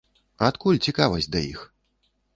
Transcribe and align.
Адкуль 0.47 0.81
цікавасць 0.87 1.31
да 1.37 1.45
іх? 1.53 1.61